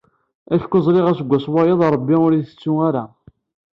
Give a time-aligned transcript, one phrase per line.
[0.55, 3.03] Acku ẓriɣ aseggas wayeḍ Rebbi ur ittettu ara.